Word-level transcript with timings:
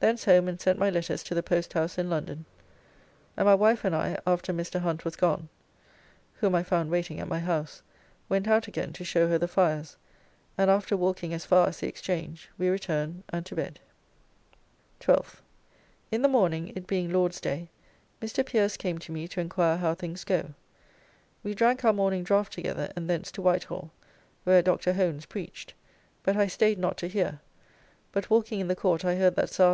Thence 0.00 0.26
home 0.26 0.48
and 0.48 0.60
sent 0.60 0.78
my 0.78 0.90
letters 0.90 1.22
to 1.22 1.34
the 1.34 1.42
posthouse 1.42 1.96
in 1.96 2.10
London, 2.10 2.44
and 3.38 3.46
my 3.46 3.54
wife 3.54 3.86
and 3.86 3.96
I 3.96 4.18
(after 4.26 4.52
Mr. 4.52 4.80
Hunt 4.80 5.02
was 5.02 5.16
gone, 5.16 5.48
whom 6.34 6.54
I 6.54 6.62
found 6.62 6.90
waiting 6.90 7.20
at 7.20 7.26
my 7.26 7.38
house) 7.40 7.80
went 8.28 8.46
out 8.46 8.68
again 8.68 8.92
to 8.92 9.02
show 9.04 9.28
her 9.28 9.38
the 9.38 9.48
fires, 9.48 9.96
and 10.58 10.70
after 10.70 10.94
walking 10.94 11.32
as 11.32 11.46
far 11.46 11.68
as 11.68 11.80
the 11.80 11.86
Exchange 11.88 12.50
we 12.58 12.68
returned 12.68 13.22
and 13.30 13.46
to 13.46 13.54
bed. 13.56 13.80
12th. 15.00 15.36
In 16.12 16.20
the 16.20 16.28
morning, 16.28 16.74
it 16.76 16.86
being 16.86 17.10
Lord's 17.10 17.40
day, 17.40 17.70
Mr. 18.20 18.44
Pierce 18.44 18.76
came 18.76 18.98
to 18.98 19.10
me 19.10 19.26
to 19.28 19.40
enquire 19.40 19.78
how 19.78 19.94
things 19.94 20.22
go. 20.22 20.52
We 21.42 21.54
drank 21.54 21.82
our 21.82 21.94
morning 21.94 22.24
draft 22.24 22.52
together 22.52 22.92
and 22.94 23.08
thence 23.08 23.32
to 23.32 23.40
White 23.40 23.64
Hall, 23.64 23.90
where 24.42 24.60
Dr. 24.60 24.92
Hones 24.92 25.24
preached; 25.24 25.72
but 26.22 26.36
I 26.36 26.46
staid 26.46 26.78
not 26.78 26.98
to 26.98 27.08
hear, 27.08 27.40
but 28.12 28.28
walking 28.28 28.60
in 28.60 28.68
the 28.68 28.76
court, 28.76 29.02
I 29.06 29.14
heard 29.16 29.34
that 29.36 29.48
Sir 29.48 29.64
Arth. 29.68 29.72